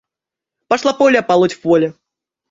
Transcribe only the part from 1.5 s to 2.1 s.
в поле.